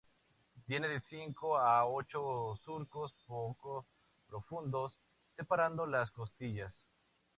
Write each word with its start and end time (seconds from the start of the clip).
Tiene 0.65 0.87
de 0.87 0.99
cinco 0.99 1.59
a 1.59 1.85
ocho 1.85 2.55
surcos 2.65 3.13
poco 3.27 3.85
profundos 4.27 4.97
separando 5.37 5.85
las 5.85 6.09
costillas. 6.09 6.73